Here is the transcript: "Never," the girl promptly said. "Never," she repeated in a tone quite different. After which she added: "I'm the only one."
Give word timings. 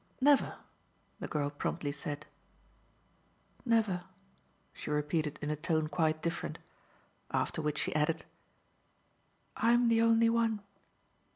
"Never," 0.19 0.57
the 1.19 1.27
girl 1.27 1.51
promptly 1.51 1.91
said. 1.91 2.25
"Never," 3.65 4.05
she 4.73 4.89
repeated 4.89 5.37
in 5.43 5.51
a 5.51 5.55
tone 5.55 5.89
quite 5.89 6.23
different. 6.23 6.57
After 7.29 7.61
which 7.61 7.77
she 7.77 7.93
added: 7.93 8.25
"I'm 9.55 9.89
the 9.89 10.01
only 10.01 10.27
one." 10.27 10.61